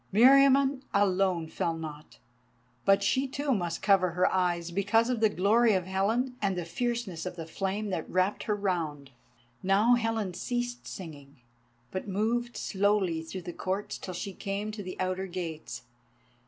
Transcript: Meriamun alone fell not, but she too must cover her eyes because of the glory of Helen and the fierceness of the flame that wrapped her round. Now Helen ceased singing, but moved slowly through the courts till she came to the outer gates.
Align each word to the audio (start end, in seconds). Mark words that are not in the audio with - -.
Meriamun 0.11 0.81
alone 0.95 1.47
fell 1.47 1.75
not, 1.75 2.17
but 2.85 3.03
she 3.03 3.27
too 3.27 3.53
must 3.53 3.83
cover 3.83 4.13
her 4.13 4.25
eyes 4.33 4.71
because 4.71 5.11
of 5.11 5.19
the 5.19 5.29
glory 5.29 5.75
of 5.75 5.85
Helen 5.85 6.35
and 6.41 6.57
the 6.57 6.65
fierceness 6.65 7.23
of 7.27 7.35
the 7.35 7.45
flame 7.45 7.91
that 7.91 8.09
wrapped 8.09 8.45
her 8.45 8.55
round. 8.55 9.11
Now 9.61 9.93
Helen 9.93 10.33
ceased 10.33 10.87
singing, 10.87 11.35
but 11.91 12.07
moved 12.07 12.57
slowly 12.57 13.21
through 13.21 13.43
the 13.43 13.53
courts 13.53 13.99
till 13.99 14.15
she 14.15 14.33
came 14.33 14.71
to 14.71 14.81
the 14.81 14.99
outer 14.99 15.27
gates. 15.27 15.83